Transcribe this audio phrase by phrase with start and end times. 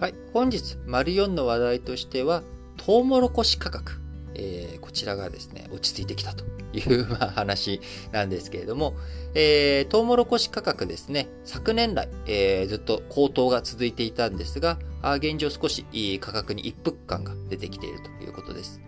[0.00, 2.42] はい、本日、丸4の話題としては、
[2.78, 4.00] トウモロコシ価格。
[4.34, 6.42] えー、こちらがですね、落ち着いてきたと。
[6.72, 8.94] いう、まあ、話なんですけれども、
[9.34, 14.78] えー、トウモロコシ価格ですね、昨年来、えー、ずっと高騰が続いていたんですが、
[15.16, 18.80] 現状少しいい価格に一服感が出てきているということです。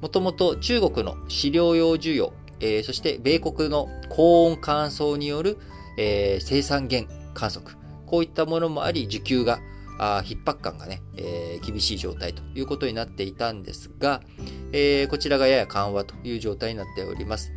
[0.00, 5.58] もともと中国の飼料用需要、えー、そして米国の高温乾燥による、
[5.98, 7.76] えー、生産減観測、
[8.06, 9.58] こういったものもあり、需給が
[9.98, 14.22] あ逼迫感がね、えー、厳しい状態ということになっていたんですが、
[14.72, 17.52] えー、こちらがやや緩和という状態になっております。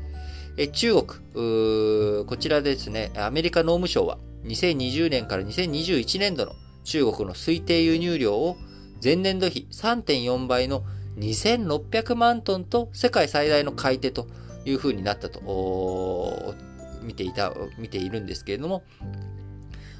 [0.57, 8.57] え、中国こちらですね、アメリカ農務省は2020年から2021年度の中国の推定輸入量を
[9.03, 10.83] 前年度比3.4倍の
[11.17, 14.27] 2600万トンと世界最大の買い手と
[14.65, 16.55] いうふうになったと
[17.01, 18.83] 見ていた、見ているんですけれども、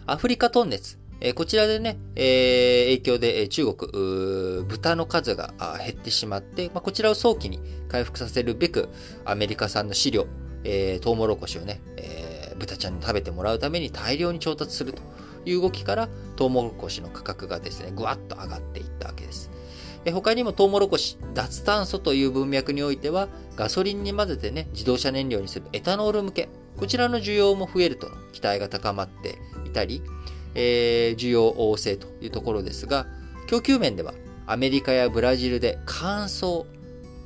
[0.05, 0.97] アフリカトンネツ、
[1.35, 8.89] こちらでね、影響で、中国、豚の数が減ってしまって、こちらを早期に回復させるべく、
[9.25, 10.27] アメリカ産の飼料、
[10.63, 11.81] えー、トウモロコシをね、
[12.59, 15.01] 豚ちゃんに食べてもらうために大量に調達すると
[15.45, 19.49] いう動きから、トウモロコシの価格がですね、ぐわっと上がっていったわけです。
[20.13, 30.03] 他にもトウモロコシ、脱炭素という文脈においては、ガソリンに混ぜてね、自動車燃料にするエタノール向け、こちらの需要も増えると期待が高まっていたり、
[30.55, 33.05] えー、需要旺盛というところですが、
[33.47, 34.13] 供給面では
[34.45, 36.65] アメリカやブラジルで乾燥、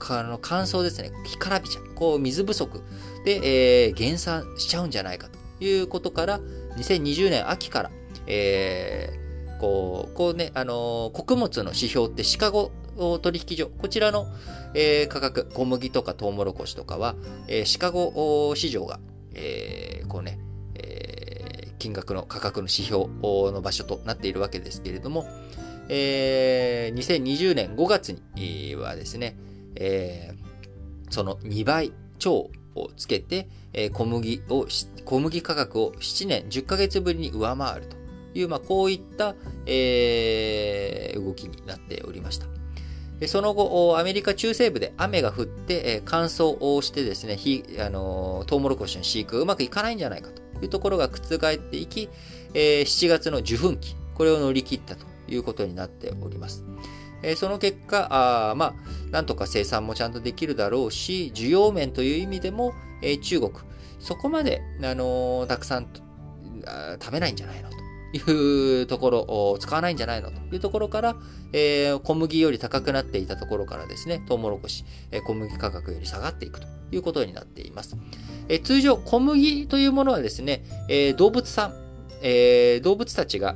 [0.09, 2.81] あの乾燥ですね、干からびちゃう、こう水不足
[3.25, 6.39] で、えー、減産しちゃうんじゃないかということから、
[6.77, 7.91] 2020年秋から、
[8.27, 12.71] えー、こう、こうね、あのー、穀物の指標ってシカゴ
[13.21, 14.27] 取引所、こちらの、
[14.73, 17.15] えー、価格、小麦とかトウモロコシとかは、
[17.47, 18.99] えー、シカゴ市場が、
[19.33, 20.39] えー、こうね、
[21.81, 23.07] 金額の価格の指標
[23.51, 25.25] の場所となっているわけですけれども、
[25.89, 29.35] えー、2020年5月にはですね、
[29.75, 34.67] えー、その2倍超をつけて、えー、小麦を、
[35.05, 37.97] 小麦価格を7年10ヶ月ぶりに上回ると
[38.35, 39.33] いう、まあ、こういった、
[39.65, 42.45] えー、動きになっておりました。
[43.27, 47.39] その後、アメリカ中西部で雨が降って、乾燥をしてですね、
[47.79, 52.09] あのトウモロコシの飼育がうまくいかないんじゃないかというところが覆っていき、
[52.53, 56.63] えー、7月の受粉期、これを乗り切ったということになっております。
[57.23, 58.07] えー、その結果、
[58.51, 58.73] あまあ、
[59.11, 63.51] なんとか生産もちゃんとできるだろうし、需要面という意味でも、えー、中国、
[63.99, 65.87] そこまで、あのー、たくさん
[67.01, 67.75] 食べないんじゃないのと
[68.31, 71.15] いうところ、使わないんじゃないのというところから、
[71.53, 77.95] えー、小麦より高くなっていたところからですね、トウモロコシ、えー、小麦価格より下がっていくということになっています。
[78.51, 81.73] え、通常、小麦というものはですね、え動物さん、
[82.21, 83.55] え動物たちが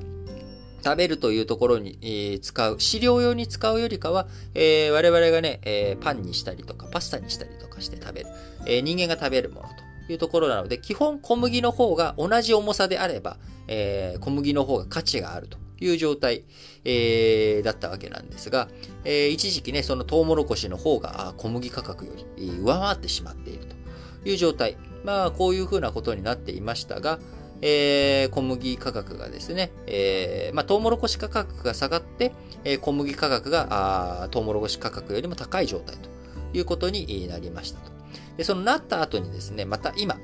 [0.85, 8.27] 食べるというところに、えー、使う、飼料用に使うよりかは、えー、我々がね、えー、パンにしたりとか、パスタにしたりとかして食べる、
[8.67, 9.67] え人間が食べるもの
[10.05, 13.35] というところなので、基本小麦の方が同じ重さであれば、
[13.67, 16.43] え小麦の方が価値があるという状態、
[16.85, 18.69] え、だったわけなんですが、
[19.03, 23.84] え、一時期ね、そのトウモロコシの方が小麦価格より上回ってしまっていると。
[24.25, 24.77] いう状態。
[25.03, 27.19] まあ、こういうふうなことになっていましたが、
[27.61, 32.33] えー、小麦価格がですね、えー、まあ、トウモロコシ価格が下がって、
[32.63, 36.09] えー、小麦価格があトウモロコシ価格よりも高い状態と
[36.57, 37.91] いうことになりましたと。
[38.37, 40.17] で、そのなった後にですね、また今、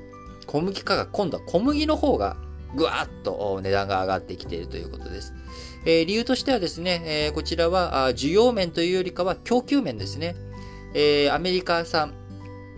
[0.46, 2.36] 小麦価格、今度は小麦の方が
[2.74, 5.32] ぐわっと値段が上がってきているということです。
[5.84, 10.36] えー、理由としてはですね、えー、こちらは需要面というよりかは供給面ですね。
[10.94, 12.12] えー、アメリカ産、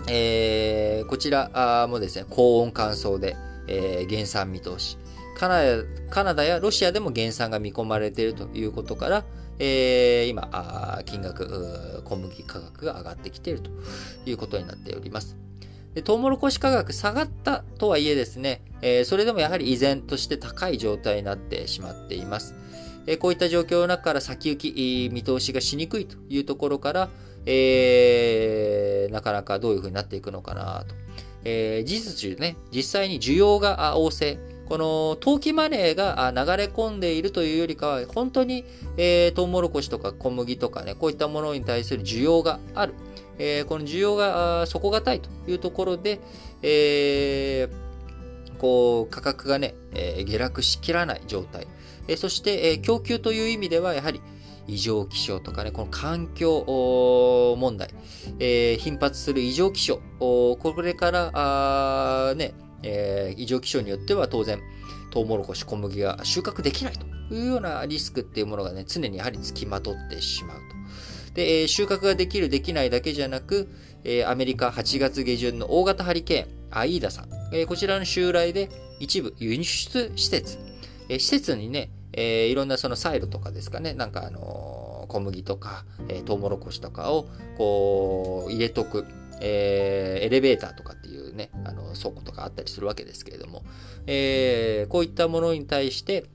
[0.09, 4.99] えー、こちらもですね、高温乾燥で、えー、減産見通し。
[5.37, 9.25] カナダカナダやロシアでも減産が見込まれているということから、
[9.59, 13.71] えー、今、金額、小麦価格が上がってきていると
[14.27, 15.37] いうことになっております。
[15.95, 22.57] でトウモロコシ価格下がったとはいえですね、えー、それでもやはり依然として高い状態になってしまっています。
[23.07, 27.11] えー、こういった状況の中から先行き、見通しがしにくいというところから、
[27.47, 28.34] えー、
[29.25, 30.95] かなかどういうふうになっていくのかなと。
[31.45, 34.39] えー、事実ね、実際に需要が旺盛、
[34.69, 38.65] この投機マネーが流れ込んでいるというよりかは、本当に、
[38.97, 42.95] えー、トウモロコシとか小麦とかね、こういったものに対する需要がある。
[43.39, 46.21] えー、この需要が底堅いというところで、
[46.63, 51.67] えー、こう、価格がね、えー、下落しきらない状態。
[52.09, 54.21] えー、そして、えー、供給という意味では、やはり、
[54.67, 57.91] 異常気象とかね、この環境問題、
[58.39, 64.61] えー、頻発する異常気象、これから、ね、えー、異常気象によっては当然、
[65.11, 70.63] トウモロコシ、小麦が収穫できないというようなリスクっていうものがね、常にやはり付きまとってしまうと。
[71.35, 73.69] で、えー、収穫ができる、できないだけじゃなく、
[74.05, 78.71] えー、アメリカ8月下旬の大型ハリケーン、アイーダさん、えー、こちらの襲来で
[79.01, 80.59] 一部輸出施設、
[81.09, 87.27] えー、施設にね、えー、いろんなそのサイロとかですかね、なんかあの、小麦とか、えー、トウモロコシとかを
[87.59, 89.07] こう入れとく、
[89.41, 93.65] えー、エレベーターとかっていうね、あの倉庫とかあったりするわけですけれども、
[94.07, 96.27] えー、こういったものに対して、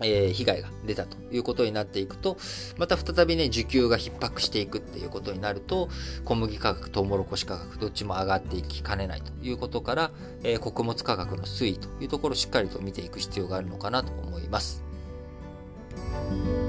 [0.00, 2.36] え、被害が出たということになっていくと、
[2.76, 5.88] また再びね、需給が逼迫していくっていうことになると、
[6.24, 10.10] 小麦価格、トウモロコシ価格、どっちも上がっていきかねないということから、
[10.44, 14.87] えー、穀物価格の推移というところをしっかりと見ていく必要があるのかなと思います。
[16.28, 16.67] thank you